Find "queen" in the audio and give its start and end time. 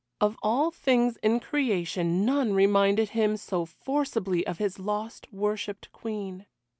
5.91-6.47